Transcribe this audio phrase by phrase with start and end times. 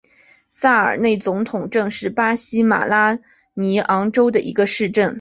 [0.49, 3.19] 萨尔内总统镇是巴西马拉
[3.53, 5.09] 尼昂州的一个市镇。